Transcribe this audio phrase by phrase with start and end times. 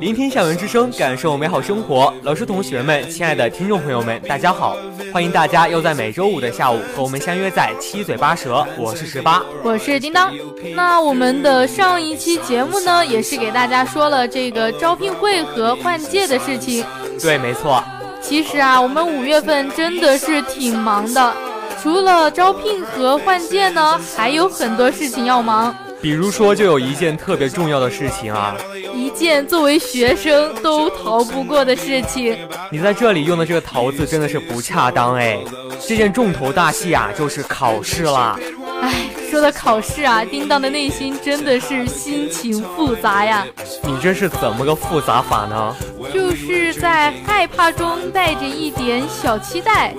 [0.00, 2.10] 聆听校园之声，感受美好生活。
[2.22, 4.74] 老师、同学们，亲爱的听众朋友们，大家好！
[5.12, 8.66] 欢迎大家又在每周五的下午和我们相约在七嘴八舌。
[8.78, 10.32] 我是十八，我是叮当。
[10.74, 16.82] 那我们的上一期节目呢，也是给大家说了这个招聘会和换届的事情。
[17.20, 17.84] 对，没错。
[18.22, 21.34] 其实啊，我们五月份真的是挺忙的，
[21.82, 25.76] 除了招聘和换届呢，还有很多事情要忙。
[26.04, 28.54] 比如说，就有一件特别重要的事情啊，
[28.94, 32.36] 一件作为学生都逃不过的事情。
[32.70, 35.42] 你在这里用的这个“逃”字真的是不恰当哎。
[35.88, 38.38] 这件重头大戏啊，就是考试啦。
[38.82, 43.44] 唉，说的考试啊，叮当的内心真的是心情复杂呀。
[43.82, 45.74] 你这是怎么个复杂法呢？
[46.12, 49.92] 就是在害怕中带着一点小期待，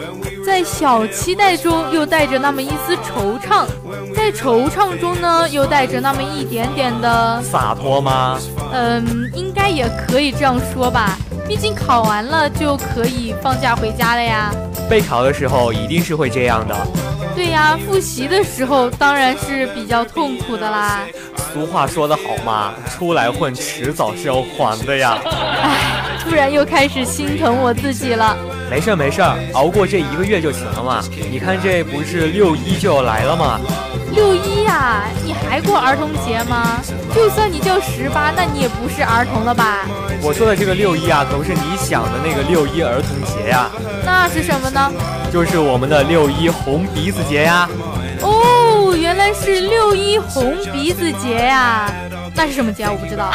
[0.45, 3.65] 在小期待中又带着那么一丝惆怅，
[4.15, 8.39] 在惆怅中呢又带着那么一点点的洒脱吗？
[8.71, 11.17] 嗯，应该也可以这样说吧。
[11.45, 14.49] 毕竟考完了就可以放假回家了呀。
[14.89, 16.87] 备考的时候一定是会这样的。
[17.35, 21.01] 对呀，复习的时候当然是比较痛苦的啦。
[21.53, 25.17] 俗话说得好嘛，出来混迟早是要还的呀。
[25.25, 25.77] 唉，
[26.23, 28.35] 突然又开始心疼我自己了。
[28.69, 31.03] 没事儿没事儿，熬过这一个月就行了嘛。
[31.29, 33.59] 你看这不是六一就要来了吗？
[34.13, 36.81] 六一呀，你还过儿童节吗？
[37.13, 39.85] 就算你叫十八，那你也不是儿童了吧？
[40.21, 43.69] 我说的这个六一啊，可不是你想的那个六一儿童节呀。
[44.05, 44.91] 那是什么呢？
[45.35, 47.67] 就是我们的六一红鼻子节呀。
[48.21, 51.91] 哦，原来是六一红鼻子节呀。
[52.33, 52.85] 那是什么节？
[52.85, 53.33] 我不知道。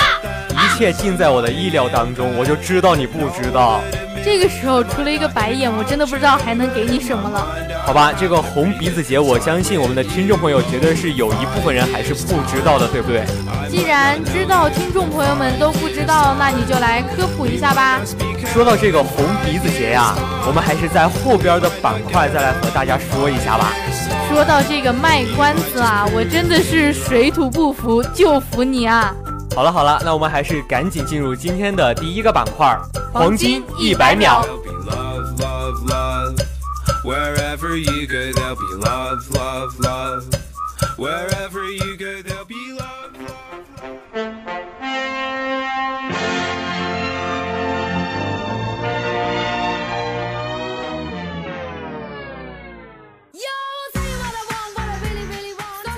[0.53, 3.81] 一切尽在我的意料当中，我就知道你不知道。
[4.23, 7.47] 这个时候除了一个白眼，我真的不知道还能给你什么了。
[7.87, 13.25] 好吧，这个红鼻子节，我相信我们的听众朋友绝对是有一部分人还是不知道的，对不对？
[13.71, 17.99] 既然知道听众朋友们都不知道，那你就来科普一下吧。
[18.53, 20.15] 说到这个红鼻子节呀，
[20.47, 23.73] 我们还是在后边的板块再来和大家说一下吧。
[24.29, 29.15] 说到这个卖关子啊，我真的是水土不服，就服你啊！
[29.55, 32.75] 好了好了，那我们还是赶紧进入今天的第一个板块——
[33.13, 34.43] 黄金一百秒。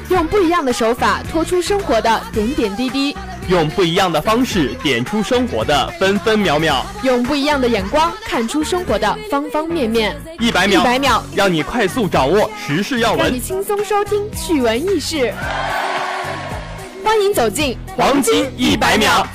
[0.09, 3.17] 用不一样的手法，拖出生活的点点滴滴。
[3.53, 10.17] 用不一样的方式点出生活的分分秒秒，用不一样的眼光看出生活的方方面面。
[10.39, 15.35] 一百秒，一百秒，让你快速掌握时事要闻让你，轻松收听趣闻轶事。
[17.05, 19.27] 欢迎走进黄金一百秒。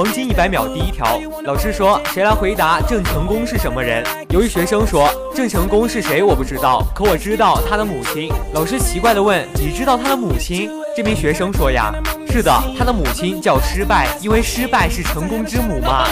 [0.00, 4.02] 黄金一百秒第一条，老师说谁来回答郑成功是什么人？
[4.30, 8.32] 由于学生说郑成功是谁我不知道，可我知道他的母亲。
[8.54, 10.70] 老师奇怪的问：你知道他的母亲？
[10.96, 11.92] 这名学生说呀，
[12.30, 16.06] 是的，他的母亲叫失败，因为失败是成功之母嘛。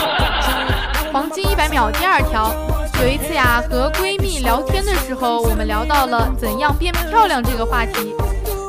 [1.11, 2.53] 黄金一百秒第二条，
[3.01, 8.13] 有一次呀，和闺蜜聊天的时候，我们聊到了怎样变漂亮这个话题。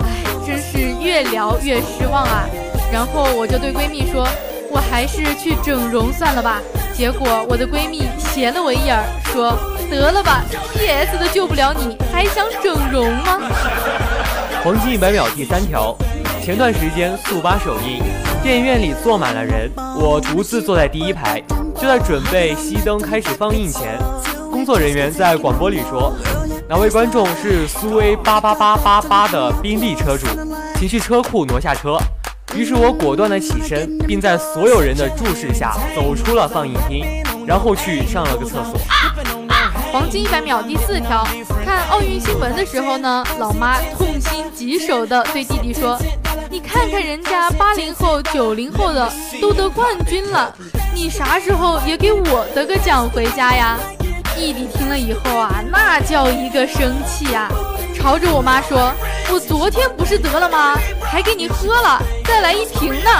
[0.00, 2.48] 唉，真是越聊越失望啊。
[2.90, 4.26] 然后我就对闺蜜说，
[4.70, 6.60] 我还是去整容算了吧。
[6.94, 9.56] 结果我的闺蜜斜了我一眼，说
[9.90, 10.44] ：“得了吧
[10.74, 13.38] ，PS 都救不了你，还想整容吗？”
[14.62, 15.96] 黄金一百秒第三条，
[16.42, 18.02] 前段时间速八首映，
[18.42, 21.42] 电影院里坐满了人，我独自坐在第一排，
[21.74, 23.98] 就在准备熄灯开始放映前，
[24.50, 26.14] 工工作人员在广播里说，
[26.68, 30.26] 哪位观众是苏 A 八八八八八的宾利车主，
[30.78, 31.96] 请去车库挪下车。
[32.54, 37.06] 于是我果断的起身，并在所有人的注视下走出了放映厅，
[37.46, 38.78] 然后去上了个厕所。
[39.92, 41.26] 黄金一百秒第四条，
[41.64, 45.98] 看奥运新闻的时候呢，老妈痛心疾首的对弟弟说
[46.50, 49.10] ：“你看看人家八零后、九零后的
[49.40, 50.52] 都得冠军了，
[50.94, 53.78] 你啥时候也给我得个奖回家呀？”
[54.36, 57.48] 弟弟听了以后啊，那叫一个生气啊，
[58.02, 58.90] 朝着我妈说
[59.30, 60.74] ：“我昨天不是得了吗？
[61.02, 63.10] 还给你喝了，再来一瓶呢。”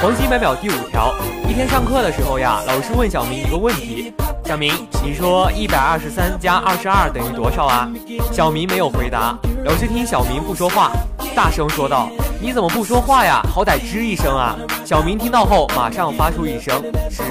[0.00, 1.14] 黄金一百秒第五条，
[1.46, 4.14] 一天上课的时候呀，老师问小明一个问题
[4.48, 4.72] ：“小明，
[5.04, 7.86] 你说一百二十三加二十二等于多少啊？”
[8.32, 9.36] 小明没有回答。
[9.62, 10.90] 老师听小明不说话，
[11.36, 12.08] 大声说道
[12.40, 13.42] ：“你怎么不说话呀？
[13.54, 14.56] 好歹吱一声啊！”
[14.86, 17.22] 小明听到后，马上发出一声吱。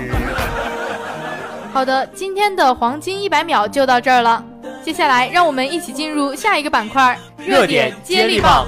[1.73, 4.43] 好的，今天的黄金一百秒就到这儿了。
[4.83, 8.67] 接下来，让我们一起进入下一个板块——热点接力棒。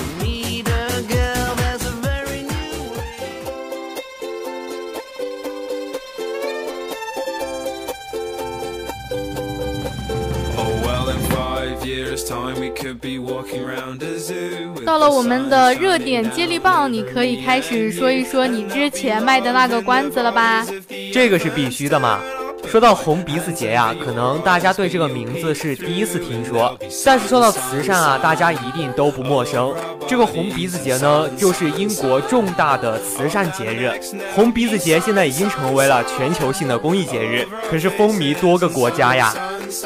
[14.85, 20.65] 到了我们的热点接力棒，你可以开始说一说你之前卖的那个关子了吧？
[21.13, 22.19] 这个是必须的嘛。
[22.67, 29.73] 说到红鼻子节呀，可能大家对这个名字是第一次听说，但是说到慈善啊，大家一定都不陌生。
[30.07, 33.91] 这个红鼻子节呢，就是英国重大的慈善节日。
[34.35, 39.33] 红鼻子节现在已经成为了全球性的公益节日，可是风靡多个国家呀。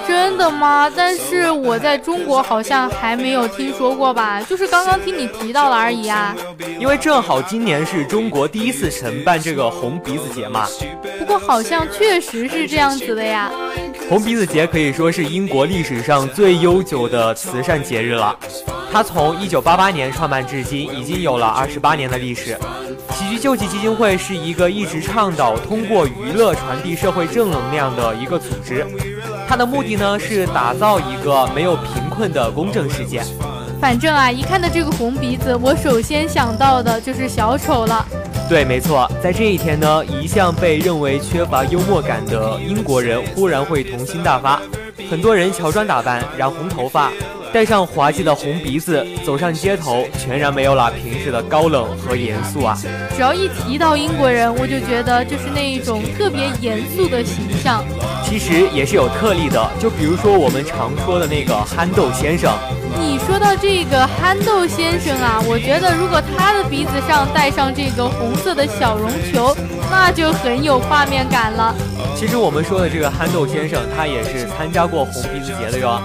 [0.07, 0.91] 真的吗？
[0.95, 6.35] 但是我在中国好像还没有听说过吧，就是刚刚听你提到了而已啊。
[6.79, 10.67] 因为正好今年是中国第一次承办这个红鼻子节嘛。
[11.19, 13.51] 不过好像确实是这样子的呀。
[14.09, 18.37] 红鼻子节可以说是英国历史上最悠久的慈善节日了，
[18.91, 22.57] 它从1988年创办至今，已经有了28年的历史。
[23.11, 28.85] 喜剧救济基金会是一个一直倡导通过娱乐传递社会正能量的一个组织。
[29.47, 33.21] 它的目的呢是打造一个没有贫困的公正世界。
[33.79, 38.05] 反正啊，一看到这个红鼻子，我首先想到的就是小丑了。
[38.47, 44.61] 对，没错，在这一天呢，一向被认为缺乏幽默感的英国人忽然会童心大发，
[45.09, 47.11] 很多人乔装打扮，染红头发，
[47.53, 52.77] 戴上滑稽的红鼻子，走上街头，全然没有了平时的高冷和严肃啊。
[53.15, 57.83] 只要一提到英国人，我就觉得就是那一种特别严肃的形象。
[58.23, 62.51] 其实也是有特例的，就比如说我们常说的那个憨豆先生。
[62.97, 69.55] 你说到这个憨豆先生啊，我觉得如果他的鼻子上戴上这个红色的小绒球，
[69.89, 71.75] 那就很有画面感了。
[72.15, 76.01] 其实我们说的这个憨豆先生，他也是参加过红鼻子节的哟。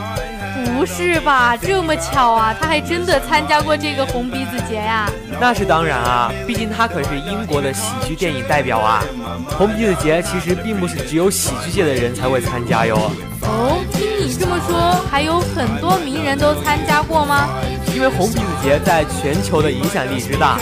[0.65, 1.57] 不是吧？
[1.57, 2.55] 这么巧啊？
[2.59, 5.11] 他还真的参加过这个红鼻子节呀？
[5.41, 9.03] 那是当然啊，毕竟他可是英国的喜剧电影代表啊。
[9.59, 13.11] 红鼻子节其实并不是只有喜剧界的人才会参加哟。
[13.43, 17.49] 哦，听你这么说，还有很多名人都参加过吗？
[17.95, 20.59] 因为红鼻子节在全球的影响力之大，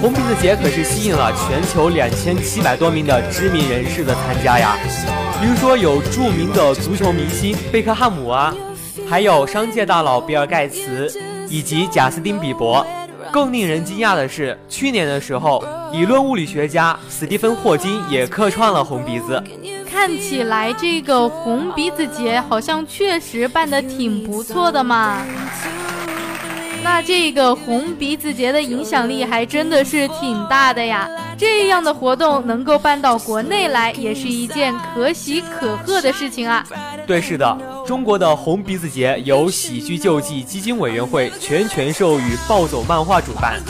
[0.00, 4.76] 红鼻子节可是吸引了全球两千七百多名的知名人士的参加呀。
[5.40, 8.54] 比如说有著名的足球明星贝克汉姆啊。
[9.08, 11.12] 还有商界大佬比尔盖茨
[11.48, 12.86] 以及贾斯汀比伯。
[13.32, 19.42] 更令人惊讶的是，去年的时候，理论物理学家斯蒂芬霍金也客串了红鼻子。
[19.90, 25.22] 看起来这个红鼻子节好像确实办得挺不错的嘛。
[26.82, 31.08] 那这个红鼻子节的影响力还真的是挺大的呀。
[31.36, 36.64] 这样的活动能够办到国内来，也是一件可喜可贺的事情啊。
[37.06, 43.60] 对，是的，中国的红鼻子节由喜剧救济基金委员会全权授予暴走漫画主办。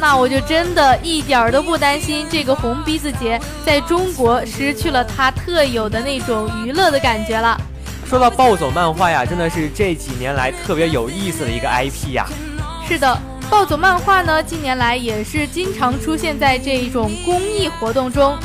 [0.00, 7.56] 那我就真的一点儿都不担心这个红鼻子节在中国失去了它特有的那种娱乐的感觉了。
[8.08, 12.26] 说到暴走漫画呀，真的是这几年来特别有意思的一个 IP 呀。
[12.88, 13.16] 是的，
[13.48, 18.36] 暴走漫画呢，近年来也是经常出现在这一种公益活动中。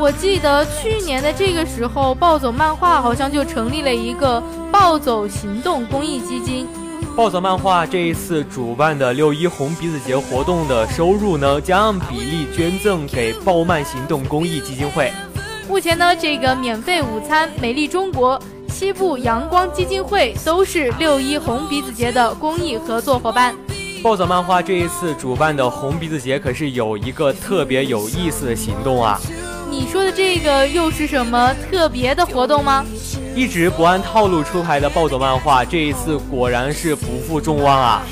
[0.00, 4.42] 我记得去年的这个时候，暴走漫画好像就成立了一个
[4.72, 6.66] 暴走行动公益基金。
[7.14, 15.12] 暴走漫画这一次主办的六一红鼻子节活动的收入呢，将按比例捐赠给暴漫行动公益基金会。
[15.68, 23.54] 目前呢，这个免费午餐、美丽中国、西部阳光基金会都是六一红鼻子节的公益合作伙伴。
[24.02, 29.20] 暴走漫画这一次主办的红鼻子节可是有一个特别有意思的行动啊！
[29.70, 32.84] 你说的这个又是什么特别的活动吗？
[33.36, 38.02] 一直不按套路出牌的暴走漫画，这一次果然是不负众望啊！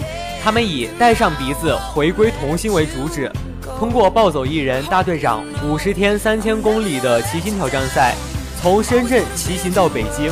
[0.43, 3.31] 他们以带上鼻子回归童心为主旨，
[3.77, 8.15] 通过暴走艺人大队长五十天三千公里的骑行挑战赛，
[8.62, 10.31] 从深圳骑行到北京，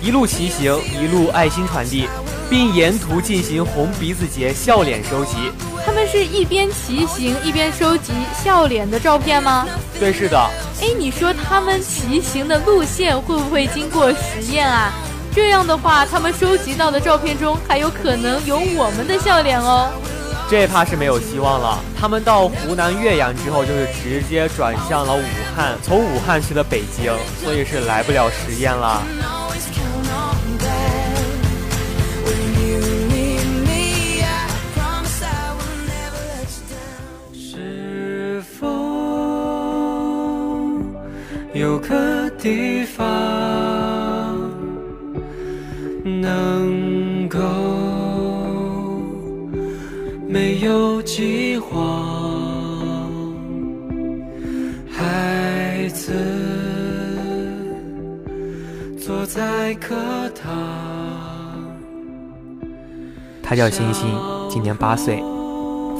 [0.00, 2.08] 一路骑行一路爱心传递。
[2.50, 5.52] 并沿途进行红鼻子节笑脸收集。
[5.84, 9.68] 他们是一边骑行一边收集笑脸的照片吗？
[10.00, 10.50] 对，是的。
[10.80, 14.92] 哎，你说他们骑行的路线会不会经过实验啊？
[15.34, 19.90] 这样的话，他们收集到的照片中还有可能有我们的笑脸哦。
[20.50, 21.78] 这怕是没有希望了。
[22.00, 25.22] 他们到湖南岳阳之后，就是直接转向了武
[25.54, 27.12] 汉，从武汉去了北京，
[27.44, 29.02] 所以是来不了实验了。
[41.58, 43.04] 有个地方
[46.04, 47.40] 能够
[50.28, 53.34] 没有饥荒，
[54.88, 56.12] 孩子
[58.96, 59.96] 坐在课
[60.40, 60.48] 堂。
[63.42, 64.08] 他叫欣欣，
[64.48, 65.16] 今年八岁，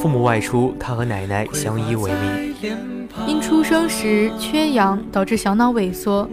[0.00, 2.47] 父母外出，他和奶奶相依为命。
[3.26, 6.28] 因出生时缺氧导致小脑萎缩，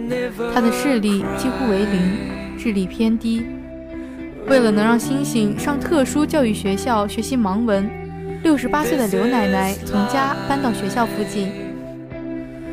[0.53, 3.45] 他的视力几乎为零，智力偏低。
[4.47, 7.89] 为了能让星星上特殊教育学校学习盲文，
[8.43, 11.51] 六十八岁的刘奶奶从家搬到学校附近。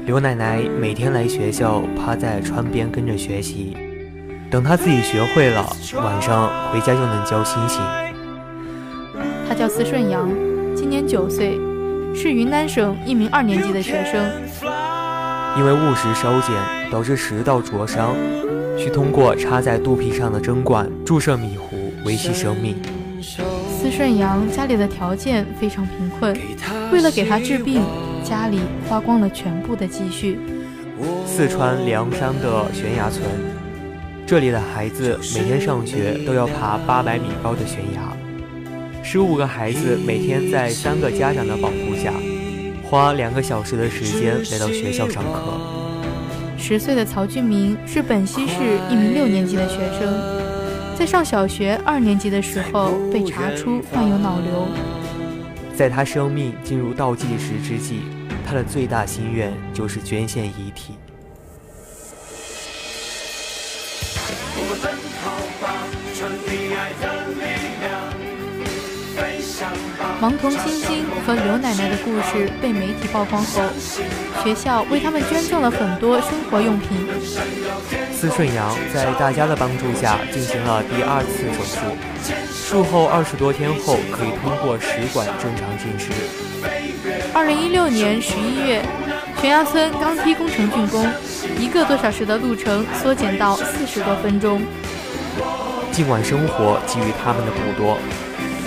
[0.05, 3.77] 刘奶奶每天来学校，趴在窗边跟着学习，
[4.51, 5.65] 等她自己学会了，
[5.97, 7.81] 晚上回家就能教星星。
[9.49, 10.29] 他叫司顺阳，
[10.75, 11.59] 今年九岁。
[12.15, 14.23] 是云南省一名二年级的学生，
[15.59, 18.15] 因为误食烧碱导致食道灼伤，
[18.79, 22.77] 需通过插在肚皮上的针管注射米糊维系生命。
[23.23, 26.37] 司顺阳家里的条件非常贫困，
[26.93, 27.83] 为了给他治病，
[28.23, 30.39] 家里花光了全部的积蓄。
[31.27, 33.25] 四川凉山的悬崖村，
[34.27, 38.17] 这里的孩子每天上学都要爬八百米高的悬崖。
[39.03, 42.13] 十五个孩子每天在三个家长的保护下，
[42.83, 45.61] 花两个小时的时间来到学校上课。
[46.57, 48.55] 十岁的曹俊明是本溪市
[48.89, 54.69] 一名六年级的学生，在上小学二年级的时候被查出患有脑瘤。
[55.77, 58.03] 在他生命进入倒计时之际，
[58.47, 60.95] 他的最大心愿就是捐献遗体。
[70.23, 73.61] 盲童星星和刘奶奶的故事被媒体曝光后，
[74.45, 76.91] 学校为他们捐赠了很多生活用品。
[78.13, 81.81] 司顺阳在大家的帮助下进行了第二次手术，
[82.55, 86.13] 术后二十多天后可以通过食管正常进食。
[87.35, 88.81] 二零一六年十一月，
[89.41, 91.05] 悬崖村钢梯工程竣工，
[91.59, 94.63] 一个多小时的路程缩减到四十多分钟。
[95.91, 97.99] 尽管生活给予他们的不多。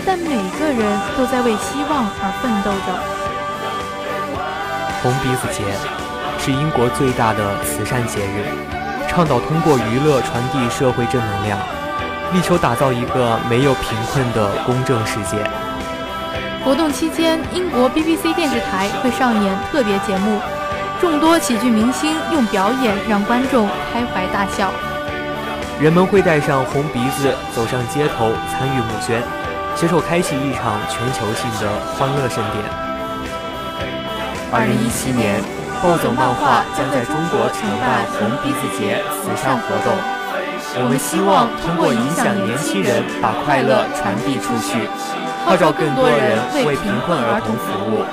[0.06, 2.94] 但每个人都在为希望而奋斗着。
[5.02, 5.64] 红鼻子节
[6.38, 8.46] 是英国最大的慈善节日，
[9.10, 11.58] 倡导通过娱乐传递社会正能量，
[12.34, 15.38] 力求打造一个没有贫困的公正世界。
[16.64, 20.40] 活动期间，英国 BBC 电视台会上演特别节目，
[21.00, 24.72] 众多喜剧明星用表演让观众开怀大笑。
[25.80, 29.45] 人们会带上红鼻子走上街头参与募捐。
[29.76, 31.68] 携手开启一场全球性的
[32.00, 32.64] 欢乐盛典。
[34.50, 35.44] 二零一七年，
[35.84, 39.92] 暴走漫画将在中国承办红鼻子节慈善活动。
[40.80, 44.88] 我们希望通过影响年轻人，把快乐传递出去，
[45.44, 48.08] 号召更多人为贫困儿童服务。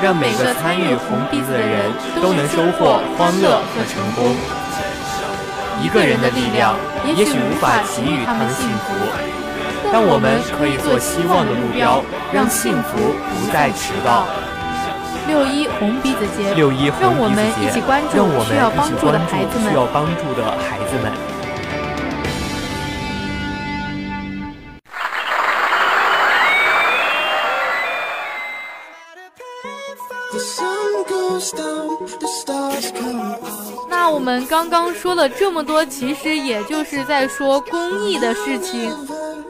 [0.00, 4.32] 让每个参与红鼻子的人都能收获欢乐和成功。
[5.82, 8.94] 一个人的力量也许无法给予他们幸福，
[9.92, 14.24] 但我们可以做希望的目标，让幸福不再迟到。
[15.26, 19.68] 六一红鼻子节，六一让我们一起关注需要帮助的孩子们。
[19.68, 21.12] 需要帮助的孩子们。
[33.88, 38.90] 那我们刚刚说了这么多，其实也就是在说公益的事情。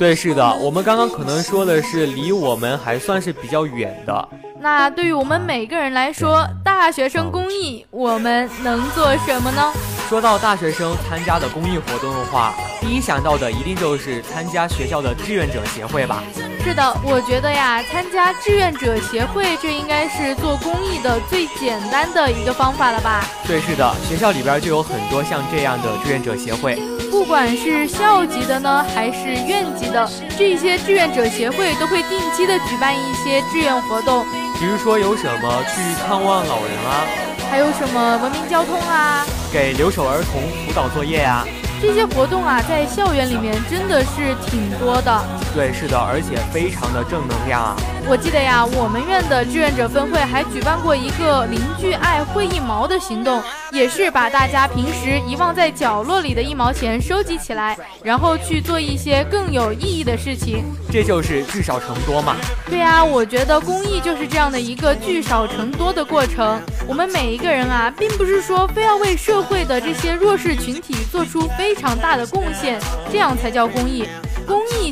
[0.01, 4.29] 对，是的，我们刚刚可能说的是离我们还算是比较远的。
[4.59, 9.71] 那对于我们每个人来说，大学生公益，我们能做什么呢？
[10.11, 16.21] 说到大学生参加的公益活动的话，第一想到的一定就是参加学校的志愿者协会吧。
[16.65, 23.25] 是的，我觉得呀，参加志愿者协会，这应该是做公益的最简单的一个方法了吧？
[23.47, 26.75] 对，是的，学校里边就有很多像这样的志愿者协会，
[27.09, 34.27] 不管是校级的呢，还是院级的，这些志愿者协会都会定期的举办一些志愿活动，
[34.59, 37.07] 比如说有什么去看望老人啊，
[37.49, 41.45] 还有什么文明交通啊，给留守儿童辅导作业啊、
[41.83, 45.25] 这些活动啊，在校园里面真的是挺多的。
[45.53, 47.77] 对，是的，而且非常的正能量啊。
[48.09, 53.41] 我记得呀，我们院的志愿者分会还举办过一个邻居爱会一毛的行动，
[53.71, 60.65] 也是把大家平时遗忘在角落里的一毛钱收集起来，然后去做一些更有意义的事情。
[60.91, 62.35] 这就是聚少成多嘛。
[62.69, 66.61] 对呀、我觉得公益就是这样的一个聚少成多的过程。
[66.89, 72.81] 我们每一个人啊，并不是说非要为社会的这些弱势群体做出非常大的贡献，
[73.13, 74.05] 这样才叫公益。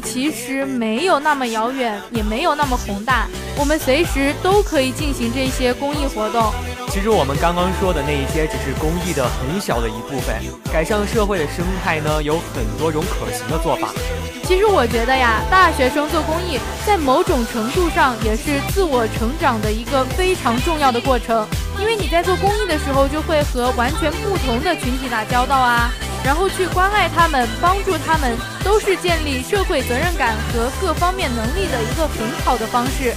[0.00, 3.26] 其实没有那么遥远，也没有那么宏大，
[3.56, 6.52] 我们随时都可以进行这些公益活动。
[6.88, 10.34] 其实我们刚刚说的那一些只是公益的很小的一部分，
[10.72, 13.88] 改善社会的生态呢，有很多种可行的做法。
[14.44, 21.46] 其实我觉得呀，大学生做公益，在某种程度上也是自我成长的一个非常重要的过程。
[21.80, 25.90] 因为你在做公益的时候，就会和完全不同的群体打交道啊，
[26.24, 33.14] 然后去关爱他们、帮助他们，都是建立社会责任感和各方面能力的一个很好的方式。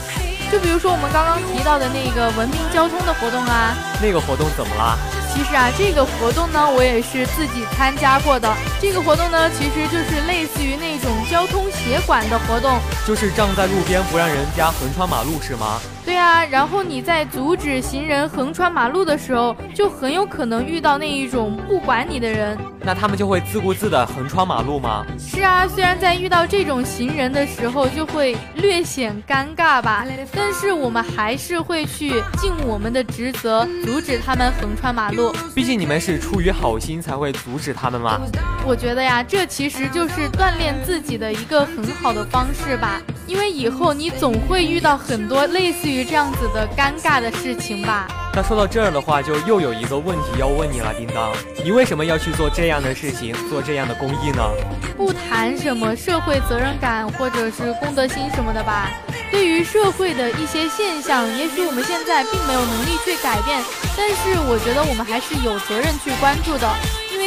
[0.51, 4.97] 就比如说我们刚刚提到的那个文明交通的活动啊，那个活动怎么啦？
[5.33, 8.53] 其实啊，这个活动呢，我也是自己参加过的。
[8.81, 12.79] 这个活动呢，其实就是类似于那种交通协管的活动。
[13.07, 15.79] 就是站在路边不让人家横穿马路是吗？
[16.03, 22.57] 对啊，然后你在阻止行人横穿马路的时候，就很有可能遇到那一种不管你的人。
[22.83, 25.05] 那他们就会自顾自的横穿马路吗？
[25.19, 35.31] 是啊，虽然在遇到这种行人的时候就会略显尴尬吧，但是我们还是会去尽我们的职责，阻止他们横穿马路。
[35.53, 38.19] 毕竟你们是出于好心才会阻止他们嘛。
[38.65, 48.07] 我觉得呀，这其实就是锻炼自己的一个很好的方式吧，因为以后你总会遇到很多类似于这样子的尴尬的事情吧。
[48.33, 54.41] 那说到这儿的话，就又有一个问题要问你了，叮当，你为什么要去做这样的事情，做这样的公益呢？
[54.95, 58.89] 不谈什么社会责任感或者是公德心什么的吧。
[59.29, 63.61] 对于社会的一些现象，也许我们现在并没有能力去改变，
[63.97, 66.67] 但是我觉得我们还是有责任去关注的，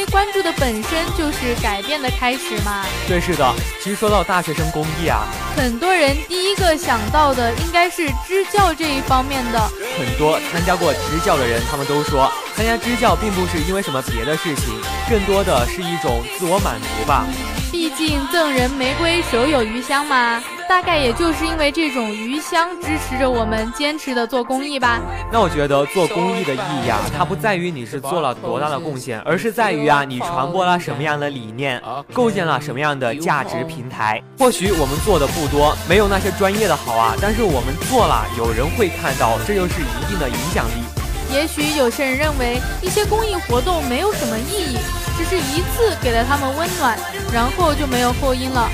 [0.05, 2.85] 为关注的本身就是改变的开始嘛。
[3.07, 3.53] 对，是的。
[3.81, 9.59] 其实说到大学生公益啊，很多人第一个想到的应该是支教这一方面的。
[9.97, 14.73] 很多参加过支教的人，他们都说，参加支教并不是因为什么别的事情，
[15.09, 17.25] 更多的是一种自我满足吧。
[17.75, 20.41] 毕竟赠人玫瑰，手有余香嘛。
[20.67, 25.01] 大概也就是因为这种余香支持着我们坚持的做公益吧。
[25.29, 31.81] 那我觉得做公益的意义啊，它不在于你是做了多大的贡献，而是在于啊，你传播了什么样的理念，
[32.13, 34.23] 构建了什么样的价值平台。
[34.39, 40.81] 或许我们做的不多，没有那些专业的好啊，但是我们做了，有人会看到，这就是一定的影响力。
[41.33, 44.77] 也许有些人认为一些公益活动没有什么意义，
[45.17, 46.97] 只是一次给了他们温暖，
[47.33, 48.69] 然后就没有后因了。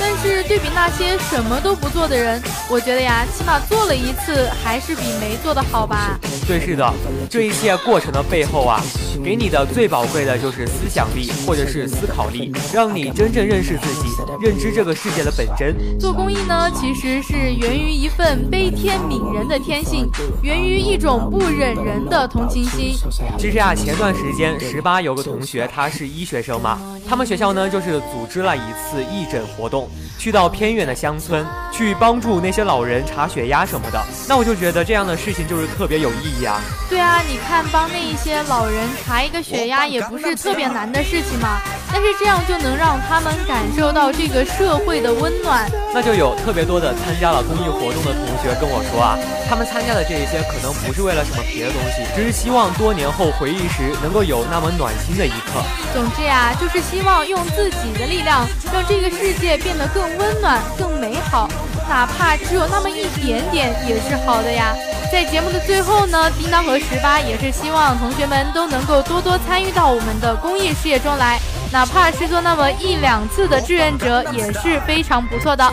[0.00, 6.18] 但是对比那些什么都不做的人，我觉得呀，起码做了一次还是比没做的好吧。
[6.48, 6.92] 对，是的，
[7.28, 8.82] 这一切过程的背后啊，
[9.22, 14.08] 给你的最宝贵的就是思想力或者是思考力，让你真正认识自己，
[14.42, 15.76] 认知这个世界的本真。
[15.98, 20.10] 做公益呢，其实是源于一份悲天悯人的天性，
[20.42, 22.94] 源于一种不忍人的同情心。
[23.38, 29.89] 其实啊，前段时间十八有个同学，他是医学生嘛，他们学校呢就是组织了一次义诊活动。
[30.18, 36.60] 去到偏远的乡村，去帮助那些老人查血压什么的，那我就觉得这样的事情就是特别有意义啊。
[36.88, 41.60] 对啊，你看帮那一些老人查一个血压也不是特别难的事情嘛，
[41.92, 45.68] 但是这样就能让他们感受到这个社会的温暖。
[45.92, 55.62] 那就有特别多的参加了公益活动的同学跟我说啊，他们参加的这一些可能不是为了什么别的东西，只是希望多年后回忆时能够有那么暖心的一刻。
[55.92, 61.48] 总之呀，就是希望用自己的力量让这个世界变得更温暖、更美好，
[61.88, 64.74] 哪怕只有那么一点点也是好的呀。
[65.10, 71.40] 在节目的最后呢，叮当和十八也是希望同学们都能够多多参与到我们的公益事业中来，
[71.72, 75.72] 哪怕是做那么一两次的志愿者也是非常不错的。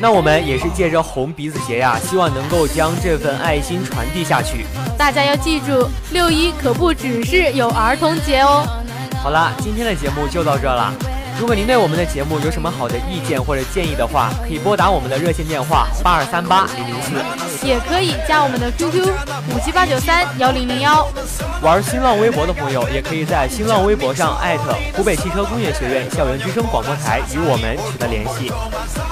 [0.00, 4.66] 那我们也是借着红鼻子节呀，希望能够将这份爱心传递下去。
[4.98, 8.66] 大家要记住，六一可不只是有儿童节哦。
[9.22, 10.92] 好啦，今天的节目就到这了。
[11.38, 19.06] 如果您对我们的节目有什么好的意见或者建议的话，可以拨打我们的热线电话八二三八零零四，也可以加我们的 QQ
[19.54, 21.06] 五七八九三幺零零幺。
[21.60, 28.50] 玩新浪微博的朋友，也可以在新浪微博上艾特湖北汽车工业学院校园之声广播台与我们取得联系。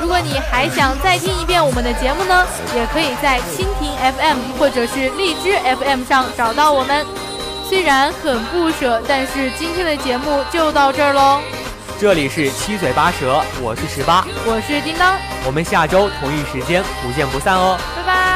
[0.00, 7.04] 如果你还想再听一遍我们的节目呢，也可以在蜻蜓 FM 或者是荔枝 FM 上找到我们。
[7.68, 11.40] 虽然很不舍，但是今天的节目就到这儿喽。
[11.98, 18.33] 这里是七嘴八舌，我是十八，我是叮当，我们下周同一时间不见不散哦，拜拜。